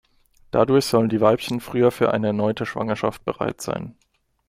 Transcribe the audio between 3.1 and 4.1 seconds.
bereit sein.